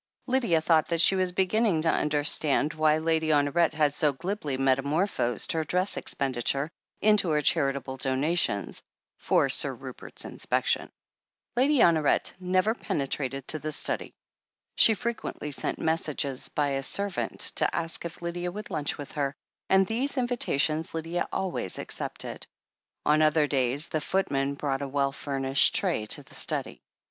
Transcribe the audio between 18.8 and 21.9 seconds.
with her, and these invitations Lydia always